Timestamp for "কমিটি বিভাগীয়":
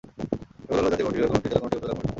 1.05-1.29